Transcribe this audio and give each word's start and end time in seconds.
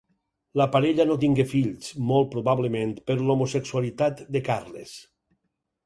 La 0.59 0.65
parella 0.75 1.05
no 1.09 1.17
tingué 1.23 1.45
fills, 1.51 1.91
molt 2.13 2.31
probablement 2.33 2.97
per 3.11 3.21
l'homosexualitat 3.21 4.27
de 4.37 4.47
Carles. 4.53 5.01